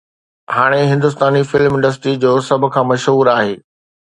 هاڻي 0.55 0.81
Hindustani 0.93 1.41
film 1.51 1.73
industry 1.77 2.13
جو 2.25 2.31
سڀ 2.49 2.63
کان 2.77 2.83
مشهور 2.95 3.25
آهي 3.37 3.55